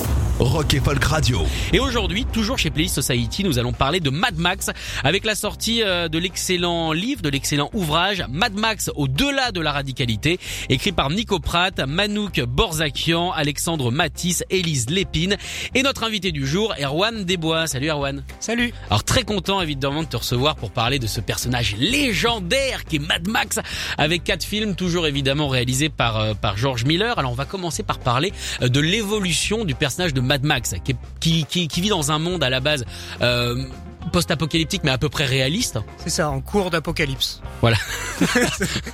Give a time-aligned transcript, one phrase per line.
[0.00, 1.42] you Rock et Folk Radio.
[1.72, 4.68] Et aujourd'hui, toujours chez Play Society, nous allons parler de Mad Max
[5.04, 9.70] avec la sortie euh, de l'excellent livre, de l'excellent ouvrage Mad Max au-delà de la
[9.70, 15.36] radicalité, écrit par Nico Pratt, Manouk Borzakian, Alexandre Matisse, Élise Lépine
[15.72, 17.68] et notre invité du jour, Erwan Desbois.
[17.68, 18.24] Salut Erwan.
[18.40, 18.74] Salut.
[18.88, 23.06] Alors très content évidemment de te recevoir pour parler de ce personnage légendaire qui est
[23.06, 23.60] Mad Max
[23.98, 27.20] avec quatre films toujours évidemment réalisés par euh, par George Miller.
[27.20, 28.32] Alors on va commencer par parler
[28.62, 32.10] euh, de l'évolution du personnage de Mad Max qui, est- qui, qui, qui vit dans
[32.10, 32.84] un monde à la base
[33.22, 33.64] euh,
[34.12, 35.78] post-apocalyptique mais à peu près réaliste.
[35.98, 37.40] C'est ça, en cours d'apocalypse.
[37.60, 37.76] Voilà.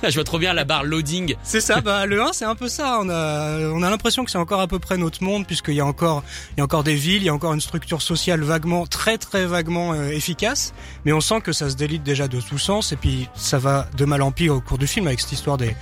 [0.07, 1.35] Je vois trop bien la barre loading.
[1.43, 2.97] C'est ça, bah le 1 c'est un peu ça.
[3.01, 5.81] On a, on a l'impression que c'est encore à peu près notre monde puisqu'il y
[5.81, 8.41] a encore, il y a encore des villes, il y a encore une structure sociale
[8.41, 10.73] vaguement, très très vaguement euh, efficace.
[11.05, 13.87] Mais on sent que ça se délite déjà de tout sens et puis ça va
[13.97, 15.75] de mal en pire au cours du film avec cette histoire des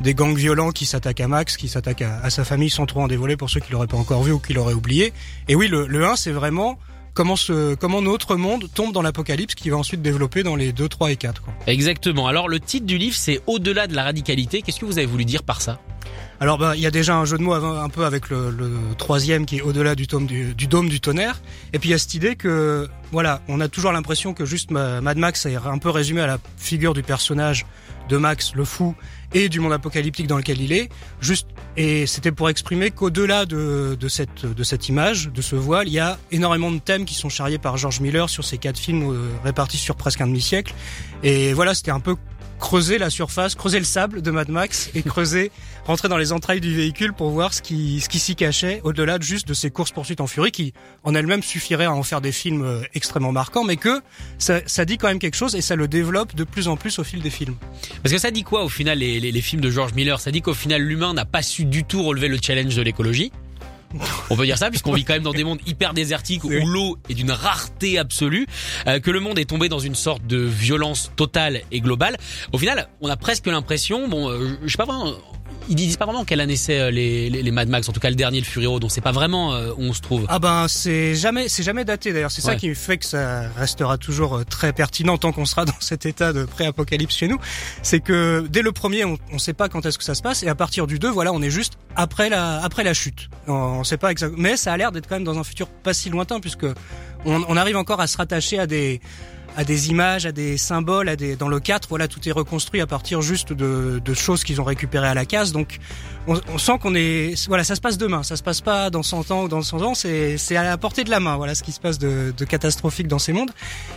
[0.00, 3.08] des gangs violents qui s'attaquent à Max, qui s'attaquent à, sa famille sans trop en
[3.08, 5.12] dévoiler pour ceux qui l'auraient pas encore vu ou qui l'auraient oublié.
[5.48, 6.78] Et oui, le, le 1 c'est vraiment
[7.14, 11.16] comment notre monde tombe dans l'apocalypse qui va ensuite développer dans les 2, 3 et
[11.16, 11.42] 4.
[11.42, 11.54] Quoi.
[11.66, 12.28] Exactement.
[12.28, 14.62] Alors le titre du livre c'est Au-delà de la radicalité.
[14.62, 15.80] Qu'est-ce que vous avez voulu dire par ça?
[16.40, 18.54] Alors bah il y a déjà un jeu de mots un peu avec le,
[18.96, 21.40] troisième qui est au-delà du, du, du dôme du tonnerre.
[21.72, 24.70] Et puis il y a cette idée que voilà, on a toujours l'impression que juste
[24.70, 27.66] Ma- Mad Max est un peu résumé à la figure du personnage
[28.08, 28.94] de Max le fou
[29.34, 30.88] et du monde apocalyptique dans lequel il est.
[31.20, 35.88] Juste et c'était pour exprimer qu'au-delà de, de cette de cette image, de ce voile,
[35.88, 38.78] il y a énormément de thèmes qui sont charriés par George Miller sur ces quatre
[38.78, 40.72] films euh, répartis sur presque un demi-siècle.
[41.24, 42.14] Et voilà, c'était un peu
[42.58, 45.50] creuser la surface, creuser le sable de Mad Max et creuser,
[45.86, 49.18] rentrer dans les entrailles du véhicule pour voir ce qui, ce qui s'y cachait au-delà
[49.18, 50.72] de juste de ces courses poursuites en furie qui
[51.04, 54.00] en elles-mêmes suffiraient à en faire des films euh, extrêmement marquants, mais que
[54.38, 56.98] ça, ça dit quand même quelque chose et ça le développe de plus en plus
[56.98, 57.56] au fil des films.
[58.02, 60.20] Parce que ça dit quoi au final les, les, les films de George Miller?
[60.20, 63.32] Ça dit qu'au final l'humain n'a pas su du tout relever le challenge de l'écologie.
[64.30, 66.98] On peut dire ça puisqu'on vit quand même dans des mondes hyper désertiques où l'eau
[67.08, 68.46] est d'une rareté absolue,
[68.86, 72.16] euh, que le monde est tombé dans une sorte de violence totale et globale.
[72.52, 75.14] Au final, on a presque l'impression, bon, euh, je sais pas vraiment,
[75.68, 78.00] ils disent pas vraiment quelle année c'est euh, les, les, les Mad Max, en tout
[78.00, 80.26] cas le dernier, le Fury Road, donc c'est pas vraiment euh, où on se trouve.
[80.28, 82.30] Ah ben c'est jamais c'est jamais daté d'ailleurs.
[82.30, 85.80] C'est ça qui fait que ça restera toujours euh, très pertinent tant qu'on sera dans
[85.80, 87.38] cet état de pré-apocalypse chez nous.
[87.82, 90.42] C'est que dès le premier on, on sait pas quand est-ce que ça se passe.
[90.42, 93.28] Et à partir du 2 voilà on est juste après la après la chute.
[93.46, 95.68] On, on sait pas exactement mais ça a l'air d'être quand même dans un futur
[95.68, 96.66] pas si lointain puisque
[97.24, 99.00] on, on arrive encore à se rattacher à des
[99.56, 102.80] à des images, à des symboles, à des dans le 4, voilà, tout est reconstruit
[102.80, 105.52] à partir juste de, de choses qu'ils ont récupérées à la case.
[105.52, 105.78] Donc,
[106.28, 109.02] on, on sent qu'on est, voilà, ça se passe demain, ça se passe pas dans
[109.02, 111.54] 100 ans ou dans 100 ans, c'est c'est à la portée de la main, voilà,
[111.54, 113.50] ce qui se passe de, de catastrophique dans ces mondes.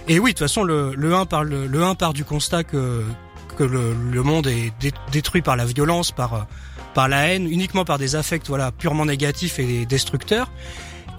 [0.08, 2.64] Et oui, de toute façon, le, le 1 part le, le 1 part du constat
[2.64, 3.04] que
[3.58, 6.48] que le, le monde est dé- détruit par la violence, par
[6.94, 10.50] par la haine, uniquement par des affects, voilà, purement négatifs et destructeurs,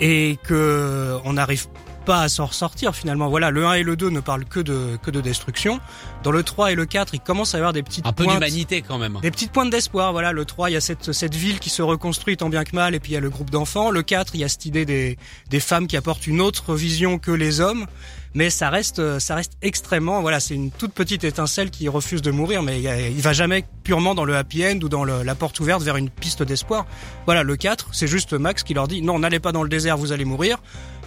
[0.00, 1.66] et que on n'arrive
[2.02, 3.28] pas à s'en ressortir finalement.
[3.28, 5.80] Voilà, le 1 et le 2 ne parlent que de que de destruction.
[6.22, 8.24] Dans le 3 et le 4, il commence à y avoir des petites Un peu
[8.24, 9.18] pointes d'humanité quand même.
[9.22, 10.32] des petites pointes d'espoir, voilà.
[10.32, 12.94] Le 3, il y a cette, cette ville qui se reconstruit tant bien que mal,
[12.94, 13.90] et puis il y a le groupe d'enfants.
[13.90, 15.16] Le 4, il y a cette idée des,
[15.50, 17.86] des femmes qui apportent une autre vision que les hommes.
[18.34, 22.30] Mais ça reste, ça reste extrêmement, voilà, c'est une toute petite étincelle qui refuse de
[22.30, 25.60] mourir, mais il, va jamais purement dans le happy end ou dans le- la porte
[25.60, 26.86] ouverte vers une piste d'espoir.
[27.26, 29.98] Voilà, le 4, c'est juste Max qui leur dit, non, n'allez pas dans le désert,
[29.98, 30.58] vous allez mourir.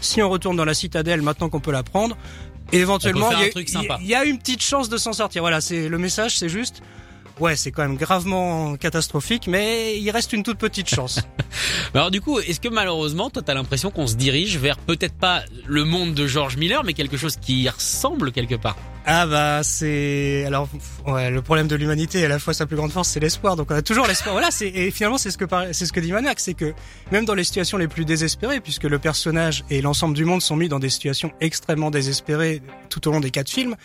[0.02, 2.16] Si on retourne dans la citadelle maintenant qu'on peut la prendre,
[2.72, 3.48] éventuellement, y y
[4.02, 5.42] il y a une petite chance de s'en sortir.
[5.42, 6.82] Voilà, c'est le message, c'est juste,
[7.40, 11.20] Ouais, c'est quand même gravement catastrophique, mais il reste une toute petite chance.
[11.94, 15.44] Alors du coup, est-ce que malheureusement, toi, t'as l'impression qu'on se dirige vers peut-être pas
[15.66, 18.78] le monde de George Miller, mais quelque chose qui y ressemble quelque part?
[19.08, 20.68] Ah bah c'est alors
[21.06, 23.56] ouais, le problème de l'humanité à la fois sa plus grande force c'est l'espoir.
[23.56, 24.34] Donc on a toujours l'espoir.
[24.34, 26.74] Voilà, c'est et finalement c'est ce que par- c'est ce que dit Manac, c'est que
[27.12, 30.56] même dans les situations les plus désespérées, puisque le personnage et l'ensemble du monde sont
[30.56, 33.76] mis dans des situations extrêmement désespérées tout au long des quatre films,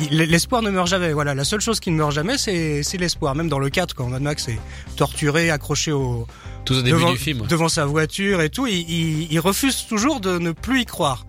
[0.00, 1.12] il- l'espoir ne meurt jamais.
[1.12, 3.34] Voilà, la seule chose qui ne meurt jamais, c'est c'est l'espoir.
[3.36, 4.58] Même dans le 4, quand Mad Max est
[4.96, 6.26] torturé, accroché au
[6.64, 7.46] Tout au début devant, du film.
[7.46, 11.24] devant sa voiture et tout, il, il- il refuse toujours de ne plus y croire.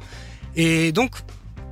[0.55, 1.11] Et donc,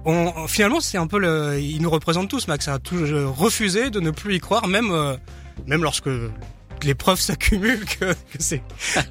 [0.06, 4.00] on, finalement, c'est un peu le, il nous représente tous, Max, a toujours refusé de
[4.00, 5.16] ne plus y croire, même, euh,
[5.68, 6.10] même lorsque
[6.84, 8.62] les preuves s'accumulent que, que c'est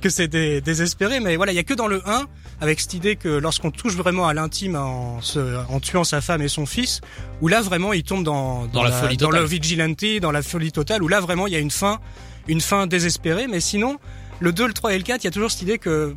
[0.00, 1.20] que c'est dé- désespéré.
[1.20, 2.26] Mais voilà, il y a que dans le 1
[2.60, 6.40] avec cette idée que lorsqu'on touche vraiment à l'intime en, se- en tuant sa femme
[6.42, 7.00] et son fils,
[7.40, 10.70] où là vraiment il tombe dans Dans la folie dans le vigilante, dans la folie
[10.72, 11.98] totale, où là vraiment il y a une fin
[12.46, 13.46] une fin désespérée.
[13.48, 13.98] Mais sinon,
[14.40, 16.14] le 2, le 3 et le 4, il y a toujours cette idée que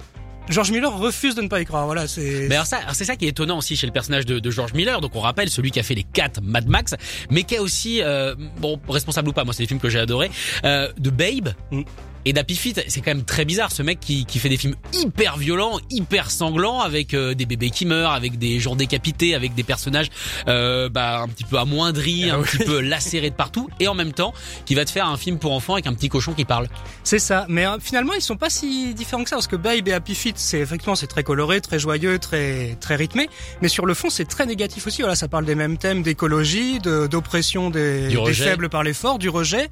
[0.49, 1.85] George Miller refuse de ne pas y croire.
[1.85, 4.25] Voilà, c'est Mais alors ça, alors c'est ça qui est étonnant aussi chez le personnage
[4.25, 5.01] de, de George Miller.
[5.01, 6.95] Donc on rappelle celui qui a fait les quatre Mad Max,
[7.29, 9.43] mais qui est aussi euh, bon responsable ou pas.
[9.43, 10.31] Moi, c'est des films que j'ai adorés.
[10.63, 11.49] Euh, de Babe.
[11.71, 11.81] Mm.
[12.27, 14.75] Et d'Happy Feet, c'est quand même très bizarre ce mec qui, qui fait des films
[14.91, 19.55] hyper violents, hyper sanglants, avec euh, des bébés qui meurent, avec des gens décapités, avec
[19.55, 20.09] des personnages
[20.49, 22.45] euh, bah, un petit peu amoindris, Ah un oui.
[22.45, 24.33] petit peu lacérés de partout, et en même temps
[24.65, 26.67] qui va te faire un film pour enfants avec un petit cochon qui parle.
[27.05, 29.87] C'est ça, mais euh, finalement ils sont pas si différents que ça parce que Babe
[29.87, 33.29] et Happy Feet, c'est effectivement c'est très coloré, très joyeux, très très rythmé,
[33.61, 35.01] mais sur le fond c'est très négatif aussi.
[35.01, 39.17] Voilà, ça parle des mêmes thèmes d'écologie, de- d'oppression des, des faibles par les forts,
[39.17, 39.69] du rejet,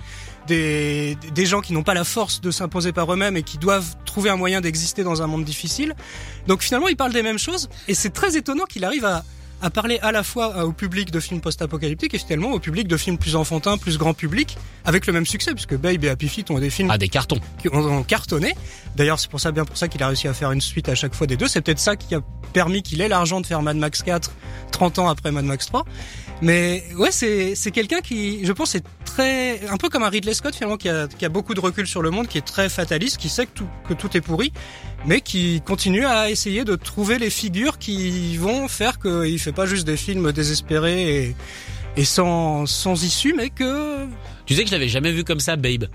[0.48, 3.96] des des gens qui n'ont pas la force de s'imposer par eux-mêmes et qui doivent
[4.06, 5.96] trouver un moyen d'exister dans un monde difficile.
[6.48, 9.24] Donc finalement il parle des mêmes choses et c'est très étonnant qu'il arrive à
[9.66, 12.88] à parler à la fois euh, au public de films post-apocalyptiques et finalement au public
[12.88, 16.28] de films plus enfantins, plus grand public, avec le même succès, puisque Babe et Happy
[16.28, 17.40] Feet ont des films Ah, des cartons.
[17.60, 18.54] qui ont, ont cartonné.
[18.96, 20.94] D'ailleurs, c'est pour ça, bien pour ça qu'il a réussi à faire une suite à
[20.94, 21.48] chaque fois des deux.
[21.48, 22.22] C'est peut-être ça qui a
[22.54, 24.32] permis qu'il ait l'argent de faire Mad Max 4
[24.72, 25.84] 30 ans après Mad Max 3.
[26.42, 30.34] Mais ouais, c'est c'est quelqu'un qui, je pense, est très un peu comme un Ridley
[30.34, 32.70] Scott finalement, qui a, qui a beaucoup de recul sur le monde, qui est très
[32.70, 34.52] fataliste, qui sait que tout que tout est pourri,
[35.08, 39.66] mais qui continue à essayer de trouver les figures qui vont faire qu'il fait pas
[39.66, 41.36] juste des films désespérés et
[41.98, 44.06] et sans sans issue, mais que
[44.46, 45.86] Tu sais que je l'avais jamais vu comme ça, Babe.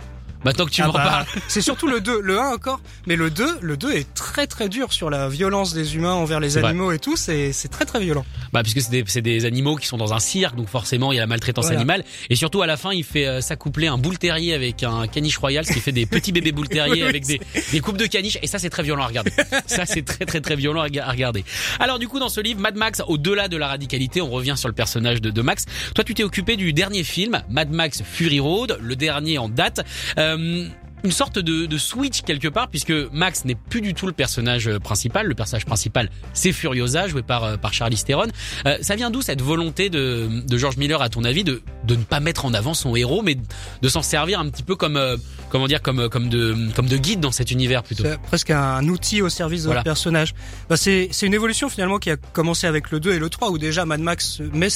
[0.44, 1.26] Maintenant que tu ah m'en bah, parles.
[1.48, 4.69] C'est surtout le 2, le 1 encore, mais le 2, le 2 est très très
[4.69, 6.64] dur sur la violence des humains envers les vrai.
[6.69, 8.25] animaux et tout, c'est c'est très très violent.
[8.52, 11.16] Bah puisque c'est des, c'est des animaux qui sont dans un cirque, donc forcément il
[11.16, 11.78] y a la maltraitance Voilà.
[11.81, 12.04] animale.
[12.31, 15.37] Et surtout à la fin, il fait euh, s'accoupler un boule terrier avec un caniche
[15.38, 17.40] royal, ce qui fait des petits bébés boule terrier Oui, avec des,
[17.72, 18.38] des coupes de caniche.
[18.43, 19.32] Et ça c'est très violent à regarder.
[19.66, 21.44] ça c'est très très très violent à regarder.
[21.78, 24.69] Alors du coup dans ce livre, Mad Max, au-delà de la radicalité, on revient sur
[24.69, 25.66] le personnage de, de Max.
[25.94, 29.81] Toi tu t'es occupé du dernier film, Mad Max Fury Road, le dernier en date.
[30.19, 30.73] Euh, Um,
[31.05, 34.69] une sorte de, de switch quelque part puisque Max n'est plus du tout le personnage
[34.69, 35.26] euh, principal.
[35.26, 38.26] Le personnage principal, c'est Furiosa, joué par euh, par Charlize Theron.
[38.67, 41.94] Euh, ça vient d'où cette volonté de, de George Miller, à ton avis, de de
[41.97, 43.37] ne pas mettre en avant son héros, mais
[43.82, 45.17] de s'en servir un petit peu comme euh,
[45.49, 48.05] comment dire comme comme de comme de guide dans cet univers plutôt?
[48.05, 49.82] C'est presque un outil au service de Voilà.
[49.82, 50.35] personnage.
[50.69, 53.50] Bah, c'est c'est une évolution finalement qui a commencé avec le 2 et le 3
[53.50, 54.69] où déjà Mad Max met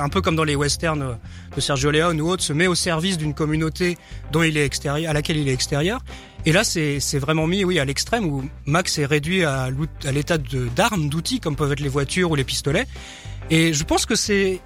[0.00, 1.14] un peu comme dans les westerns euh,
[1.56, 3.96] de Sergio Leone ou autres se met au service d'une communauté
[4.32, 5.61] dont il est extérieur à laquelle il est extérieur.
[6.44, 9.68] Et là c'est vraiment mis oui à l'extrême où Max est réduit à
[10.04, 12.86] à l'état d'armes, d'outils comme peuvent être les voitures ou les pistolets.
[13.50, 14.60] Et je pense que c'est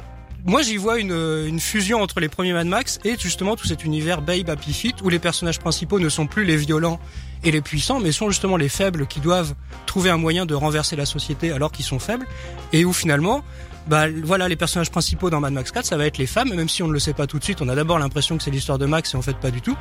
[0.47, 1.11] moi, j'y vois une,
[1.47, 4.95] une fusion entre les premiers Mad Max et justement tout cet univers Babe Happy Feet
[5.03, 7.01] où les personnages principaux ne sont plus les violents
[7.43, 9.55] et les puissants, mais sont justement les faibles qui doivent
[9.87, 12.27] trouver un moyen de renverser la société alors qu'ils sont faibles
[12.73, 13.43] et où finalement,
[13.89, 16.69] bah voilà, les personnages principaux dans Mad Max 4, ça va être les femmes, même
[16.69, 18.53] si on ne le sait pas tout de suite, on a d'abord l'impression que c'est
[18.53, 19.77] l'histoire de Max et en fait pas du tout.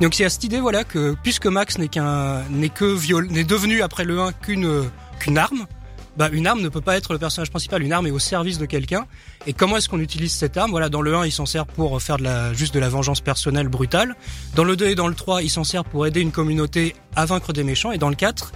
[0.00, 3.44] Donc y a cette idée, voilà, que puisque Max n'est qu'un, n'est que viol, n'est
[3.44, 4.84] devenu après le 1 qu'une,
[5.18, 5.66] qu'une arme,
[6.16, 7.82] bah, une arme ne peut pas être le personnage principal.
[7.82, 9.06] Une arme est au service de quelqu'un.
[9.46, 10.70] Et comment est-ce qu'on utilise cette arme?
[10.70, 13.20] Voilà, dans le 1, il s'en sert pour faire de la, juste de la vengeance
[13.20, 14.14] personnelle brutale.
[14.54, 17.26] Dans le 2 et dans le 3, il s'en sert pour aider une communauté à
[17.26, 17.92] vaincre des méchants.
[17.92, 18.52] Et dans le 4,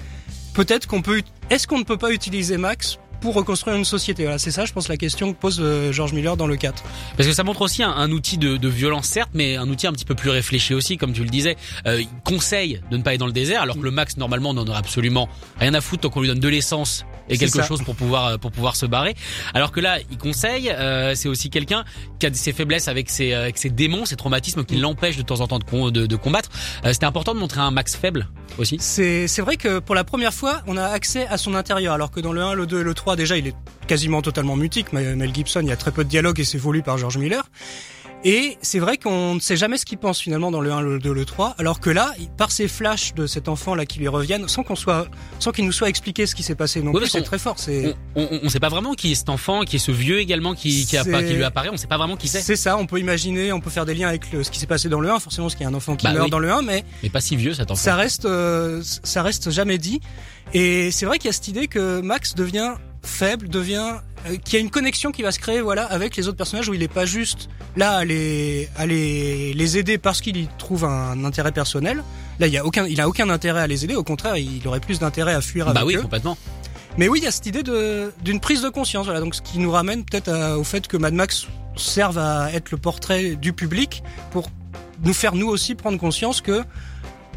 [0.55, 4.23] peut-être qu'on peut, ut- est-ce qu'on ne peut pas utiliser Max pour reconstruire une société?
[4.23, 6.85] Voilà, c'est ça, je pense, la question que pose euh, George Miller dans le 4.
[7.17, 9.89] Parce que ça montre aussi un, un outil de, de violence certes, mais un outil
[9.89, 11.57] un petit peu plus réfléchi aussi, comme tu le disais.
[11.87, 14.55] Euh, il conseille de ne pas aller dans le désert, alors que le Max normalement
[14.55, 15.29] n'en aurait absolument
[15.59, 17.63] rien à foutre tant qu'on lui donne de l'essence et quelque ça.
[17.67, 19.15] chose pour pouvoir euh, pour pouvoir se barrer.
[19.55, 20.71] Alors que là, il conseille.
[20.71, 21.85] euh, c'est aussi quelqu'un
[22.19, 25.23] qui a ses faiblesses avec ses euh, avec ses démons, ses traumatismes qui l'empêchent de
[25.23, 26.51] temps en temps de, de, de combattre.
[26.85, 28.77] Euh, C'était important de montrer un Max faible aussi.
[28.81, 32.11] C'est, c'est vrai que pour la première fois, on a accès à son intérieur, alors
[32.11, 33.55] que dans le 1, le 2 et le 3, déjà, il est
[33.87, 34.93] quasiment totalement mutique.
[34.93, 37.45] Mel Gibson, il y a très peu de dialogue et c'est voulu par George Miller.
[38.25, 40.99] Et c'est vrai qu'on ne sait jamais ce qu'il pense finalement dans le 1, le
[40.99, 44.09] 2, le 3, alors que là, par ces flashs de cet enfant là qui lui
[44.09, 45.07] reviennent, sans qu'on soit,
[45.39, 47.55] sans qu'il nous soit expliqué ce qui s'est passé non plus, parce c'est très fort.
[47.59, 50.55] C'est, On, on sait pas vraiment qui est cet enfant, qui est ce vieux également
[50.55, 51.69] qui qui, C'est- qui lui apparaît.
[51.73, 52.41] On sait pas vraiment qui c'est.
[52.41, 52.77] c'est ça.
[52.77, 55.01] On peut imaginer, on peut faire des liens avec le- ce qui s'est passé dans
[55.01, 56.31] le 1, forcément, parce qu'il y a un enfant qui Bah meurt oui.
[56.31, 57.81] dans le 1, mais Mais pas si vieux cet enfant.
[57.81, 60.01] ça reste, euh, ça reste jamais dit.
[60.55, 62.73] Et c'est vrai qu'il y a cette idée que Max devient
[63.05, 63.93] faible, devient,
[64.27, 66.69] euh, qu'il y a une connexion qui va se créer, voilà, avec les autres personnages
[66.69, 70.49] où il est pas juste là à les, à les, les aider parce qu'il y
[70.59, 72.03] trouve un intérêt personnel.
[72.39, 73.95] Là, il y a aucun, il a aucun intérêt à les aider.
[73.95, 76.03] Au contraire, il aurait plus d'intérêt à fuir Bah avec oui, eux.
[76.03, 76.37] complètement.
[76.97, 79.21] Mais oui, il y a cette idée de d'une prise de conscience, voilà.
[79.21, 81.47] Donc, ce qui nous ramène peut-être au fait que Mad Max
[81.77, 84.51] serve à être le portrait du public pour
[85.05, 86.65] nous faire nous aussi prendre conscience que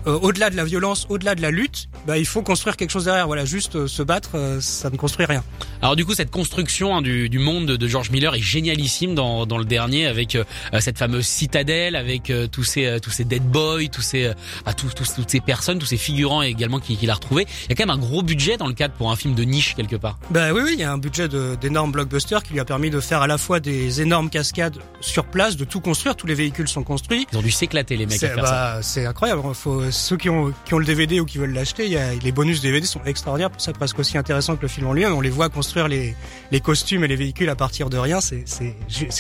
[0.08, 3.06] euh, au-delà de la violence, au-delà de la lutte, bah, il faut construire quelque chose
[3.06, 3.28] derrière.
[3.28, 5.44] Voilà, juste euh, se battre, euh, ça ne construit rien.
[5.82, 9.46] Alors du coup, cette construction hein, du, du, monde de George Miller est génialissime dans,
[9.46, 10.38] dans le dernier, avec
[10.80, 14.32] cette fameuse citadelle, avec tous ces tous ces dead boys, tous ces
[14.66, 17.48] bah, tous, tous, toutes ces personnes, tous ces figurants également qu'il qui a retrouvé.
[17.66, 19.44] Il y a quand même un gros budget dans le cadre pour un film de
[19.44, 20.20] niche quelque part.
[20.30, 21.28] Bah oui, oui, il y a un budget
[21.60, 25.26] d'énormes blockbusters qui lui a permis de faire à la fois des énormes cascades sur
[25.26, 26.16] place, de tout construire.
[26.16, 27.28] Tous les véhicules sont construits.
[27.32, 28.80] Ils ont dû s'éclater les mecs à faire bah, ça.
[28.82, 29.42] C'est incroyable.
[29.54, 32.14] Faut ceux qui ont, qui ont le DVD ou qui veulent l'acheter, il y a,
[32.14, 35.14] les bonus DVD sont extraordinaires, pour ça presque aussi intéressant que le film en lui-même.
[35.14, 36.16] On les voit construire les,
[36.52, 38.46] les costumes et les véhicules à partir de rien, c'est,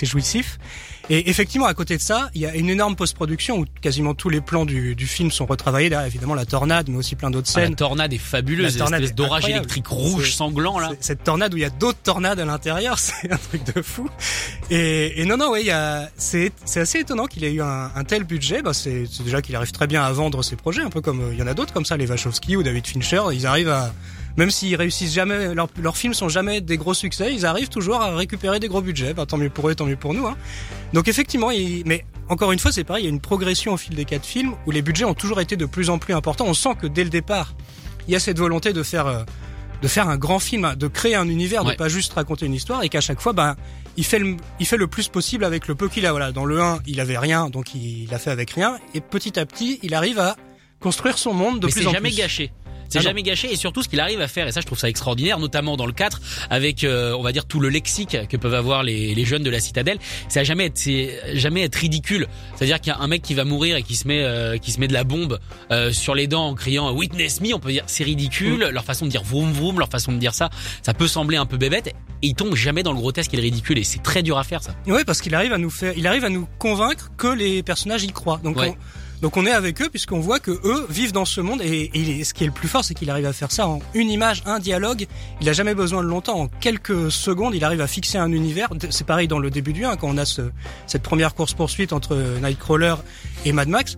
[0.03, 0.59] jouissif.
[1.13, 4.29] Et effectivement, à côté de ça, il y a une énorme post-production où quasiment tous
[4.29, 5.89] les plans du, du film sont retravaillés.
[5.89, 7.65] Derrière, évidemment, la tornade, mais aussi plein d'autres scènes.
[7.65, 10.91] Ah, la tornade est fabuleuse, la tornade d'orage électrique rouge sanglant là.
[11.01, 14.09] Cette tornade où il y a d'autres tornades à l'intérieur, c'est un truc de fou.
[14.69, 17.61] Et, et non, non, ouais, il y a, c'est, c'est assez étonnant qu'il ait eu
[17.61, 18.61] un, un tel budget.
[18.61, 21.19] Bah, c'est, c'est déjà qu'il arrive très bien à vendre ses projets, un peu comme
[21.19, 23.21] euh, il y en a d'autres comme ça, les Wachowski ou David Fincher.
[23.33, 23.91] Ils arrivent à
[24.37, 28.15] même s'ils réussissent jamais, leurs films sont jamais des gros succès, ils arrivent toujours à
[28.15, 29.13] récupérer des gros budgets.
[29.13, 30.27] Bah, tant mieux pour eux, tant mieux pour nous.
[30.27, 30.37] Hein.
[30.93, 33.77] Donc effectivement, il, mais encore une fois, c'est pareil, il y a une progression au
[33.77, 36.45] fil des quatre films où les budgets ont toujours été de plus en plus importants.
[36.47, 37.53] On sent que dès le départ,
[38.07, 39.23] il y a cette volonté de faire euh,
[39.81, 42.83] de faire un grand film, de créer un univers, de pas juste raconter une histoire,
[42.83, 43.55] et qu'à chaque fois, ben,
[43.97, 46.11] il fait le, il fait le plus possible avec le peu qu'il a.
[46.11, 49.39] Voilà, dans le 1, il avait rien, donc il l'a fait avec rien, et petit
[49.39, 50.35] à petit, il arrive à
[50.79, 51.79] construire son monde de plus en plus.
[51.79, 52.51] Mais c'est jamais gâché.
[52.91, 54.77] C'est ah jamais gâché et surtout ce qu'il arrive à faire et ça je trouve
[54.77, 58.37] ça extraordinaire notamment dans le 4 avec euh, on va dire tout le lexique que
[58.37, 62.27] peuvent avoir les, les jeunes de la citadelle, c'est jamais être c'est jamais être ridicule.
[62.55, 64.71] C'est-à-dire qu'il y a un mec qui va mourir et qui se met euh, qui
[64.71, 65.39] se met de la bombe
[65.71, 68.69] euh, sur les dents en criant witness me, on peut dire c'est ridicule, mm.
[68.69, 70.49] leur façon de dire vroom vroom, leur façon de dire ça,
[70.81, 73.43] ça peut sembler un peu bébête et il tombe jamais dans le grotesque et le
[73.43, 74.75] ridicule et c'est très dur à faire ça.
[74.87, 78.03] Oui, parce qu'il arrive à nous faire il arrive à nous convaincre que les personnages
[78.03, 78.41] y croient.
[78.43, 78.57] Donc
[79.21, 82.33] donc on est avec eux puisqu'on voit que eux vivent dans ce monde et, ce
[82.33, 84.59] qui est le plus fort, c'est qu'il arrive à faire ça en une image, un
[84.59, 85.07] dialogue.
[85.41, 86.39] Il a jamais besoin de longtemps.
[86.39, 88.69] En quelques secondes, il arrive à fixer un univers.
[88.89, 90.41] C'est pareil dans le début du 1 quand on a ce,
[90.87, 92.95] cette première course poursuite entre Nightcrawler
[93.45, 93.97] et Mad Max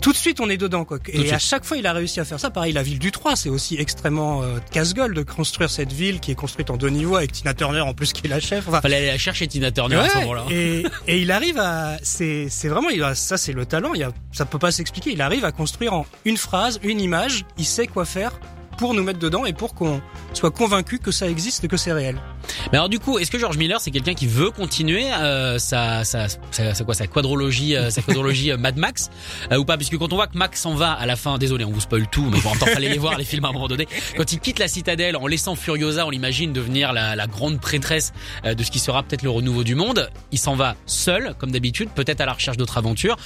[0.00, 0.98] tout de suite on est dedans quoi.
[1.08, 2.50] Et à chaque fois il a réussi à faire ça.
[2.50, 6.30] Pareil la ville du 3 c'est aussi extrêmement euh, casse-gueule de construire cette ville qui
[6.30, 8.68] est construite en deux niveaux avec Tina Turner en plus qui est la chef.
[8.68, 10.44] Enfin, Fallait aller la chercher Tina Turner à ce moment-là.
[10.50, 13.94] Et, et il arrive à c'est c'est vraiment il a, ça c'est le talent.
[13.94, 15.12] Il a, ça peut pas s'expliquer.
[15.12, 17.44] Il arrive à construire en une phrase une image.
[17.58, 18.38] Il sait quoi faire
[18.80, 20.00] pour nous mettre dedans et pour qu'on
[20.32, 22.16] soit convaincu que ça existe et que c'est réel.
[22.72, 26.02] Mais alors du coup, est-ce que George Miller c'est quelqu'un qui veut continuer euh, sa,
[26.04, 29.10] sa, sa, quoi, sa quadrologie, euh, sa quadrologie euh, Mad Max
[29.52, 29.76] euh, ou pas?
[29.76, 32.08] Puisque quand on voit que Max s'en va à la fin, désolé, on vous spoil
[32.08, 33.86] tout, mais bon, temps fallait les voir les films à un moment donné.
[34.16, 38.14] Quand il quitte la citadelle en laissant Furiosa, on l'imagine devenir la, la, grande prêtresse
[38.44, 40.08] de ce qui sera peut-être le renouveau du monde.
[40.32, 43.18] Il s'en va seul, comme d'habitude, peut-être à la recherche d'autres aventures.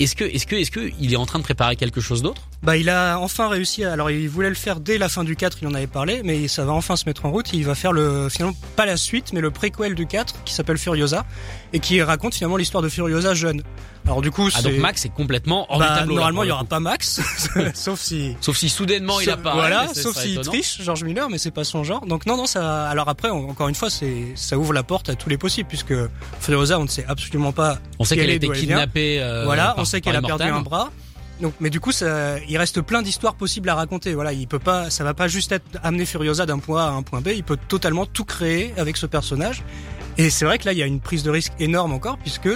[0.00, 2.42] Est-ce que, est-ce que, est-ce que il est en train de préparer quelque chose d'autre?
[2.64, 3.84] Bah, il a enfin réussi.
[3.84, 6.48] Alors, il voulait le faire dès la fin du 4, il en avait parlé, mais
[6.48, 7.52] ça va enfin se mettre en route.
[7.52, 10.78] Il va faire le, finalement, pas la suite, mais le préquel du 4, qui s'appelle
[10.78, 11.26] Furiosa,
[11.74, 13.62] et qui raconte finalement l'histoire de Furiosa jeune.
[14.06, 16.14] Alors du coup, ah donc Max est complètement hors bah, du tableau.
[16.16, 17.20] Normalement, il y aura pas Max,
[17.74, 19.56] sauf si, sauf si soudainement il apparaît.
[19.56, 22.06] Voilà, sauf s'il triche, George Miller, mais c'est pas son genre.
[22.06, 22.88] Donc non, non, ça.
[22.88, 25.94] Alors après, encore une fois, c'est, ça ouvre la porte à tous les possibles, puisque
[26.40, 27.78] Furiosa, on ne sait absolument pas.
[27.98, 29.20] On sait qu'elle a été kidnappée.
[29.20, 30.90] Euh, voilà, on sait qu'elle a perdu un bras.
[31.40, 34.14] Donc, mais du coup, ça, il reste plein d'histoires possibles à raconter.
[34.14, 36.92] Voilà, il peut pas, ça va pas juste être amener Furiosa d'un point A à
[36.92, 37.28] un point B.
[37.34, 39.62] Il peut totalement tout créer avec ce personnage.
[40.16, 42.48] Et c'est vrai que là, il y a une prise de risque énorme encore, puisque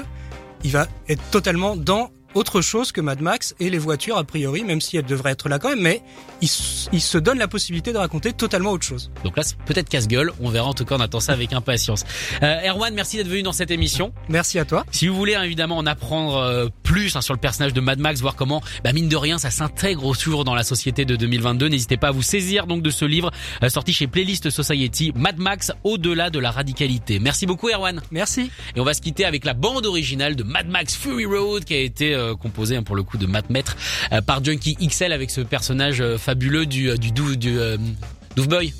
[0.64, 4.64] il va être totalement dans autre chose que Mad Max et les voitures a priori,
[4.64, 6.02] même si elles devraient être là quand même, mais
[6.40, 9.10] il, se donne la possibilité de raconter totalement autre chose.
[9.24, 12.04] Donc là, peut-être casse-gueule, on verra en tout cas, on attend ça avec impatience.
[12.42, 14.12] Euh, Erwan, merci d'être venu dans cette émission.
[14.28, 14.84] Merci à toi.
[14.90, 17.98] Si vous voulez hein, évidemment en apprendre euh, plus hein, sur le personnage de Mad
[17.98, 21.68] Max, voir comment, bah, mine de rien, ça s'intègre toujours dans la société de 2022,
[21.68, 23.30] n'hésitez pas à vous saisir donc de ce livre
[23.62, 27.18] euh, sorti chez Playlist Society, Mad Max au-delà de la radicalité.
[27.20, 28.02] Merci beaucoup Erwan.
[28.10, 28.50] Merci.
[28.76, 31.74] Et on va se quitter avec la bande originale de Mad Max Fury Road qui
[31.74, 33.76] a été euh, composé hein, pour le coup de Matt Maître
[34.12, 38.72] euh, par Junkie XL avec ce personnage euh, fabuleux du du du, du Boy.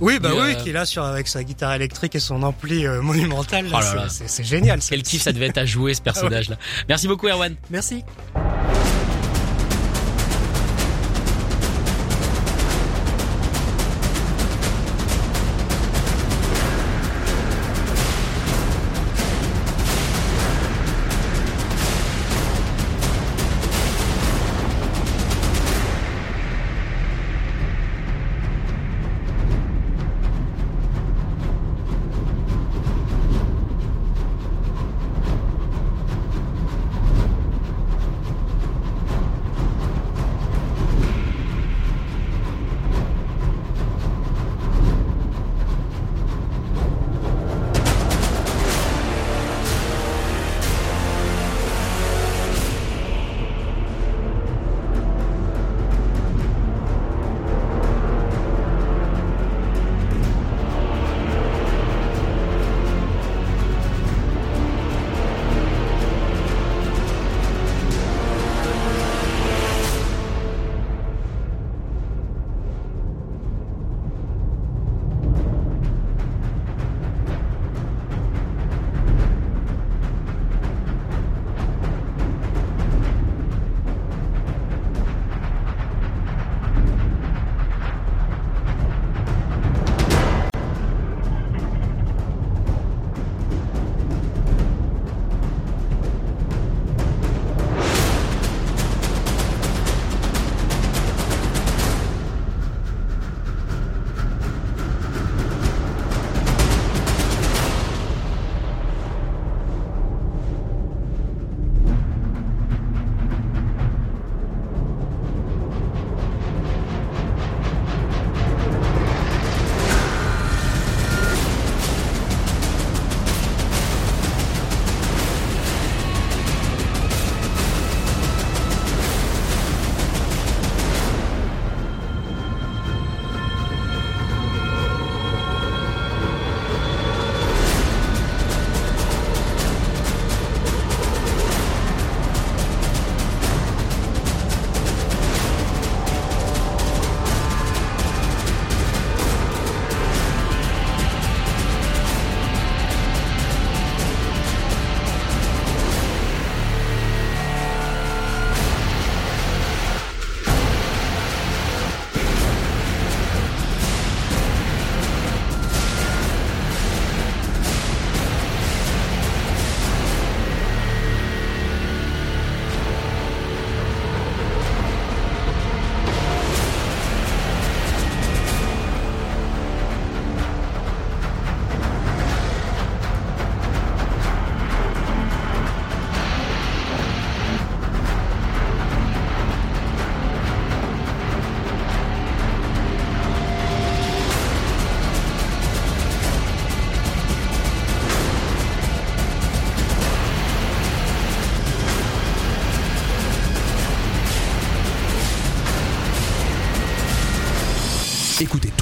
[0.00, 3.66] Oui, bah oui, qui est là sur avec sa guitare électrique et son ampli monumental.
[3.72, 4.80] Oh c'est génial.
[4.80, 6.56] Quel kiff ça devait être à jouer ce personnage-là.
[6.88, 7.54] Merci beaucoup, Erwan.
[7.70, 8.02] Merci.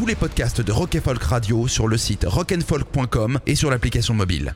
[0.02, 4.52] Tous les podcasts de Rock Folk Radio sur le site rockandfolk.com et sur l'application mobile.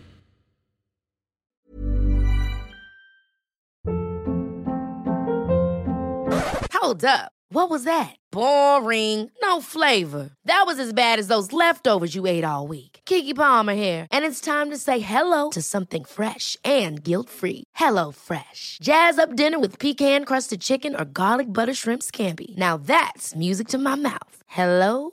[6.73, 7.31] Hold up.
[7.53, 8.17] What was that?
[8.33, 9.31] Boring.
[9.41, 10.31] No flavor.
[10.47, 13.03] That was as bad as those leftovers you ate all week.
[13.05, 17.63] Kiki Palmer here, and it's time to say hello to something fresh and guilt-free.
[17.77, 18.79] Hello Fresh.
[18.83, 22.57] Jazz up dinner with pecan-crusted chicken or garlic butter shrimp scampi.
[22.57, 24.43] Now that's music to my mouth.
[24.49, 25.13] Hello